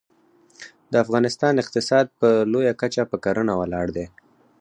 د 0.91 0.93
افغانستان 1.03 1.53
اقتصاد 1.63 2.05
په 2.19 2.29
لویه 2.51 2.73
کچه 2.81 3.03
په 3.11 3.17
کرنه 3.23 3.53
ولاړ 3.57 3.87
دی 3.95 4.05